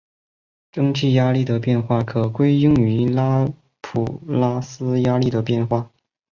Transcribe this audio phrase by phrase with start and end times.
[0.71, 3.47] 蒸气压力的变化可归因于拉
[3.81, 5.91] 普拉斯压力的变化。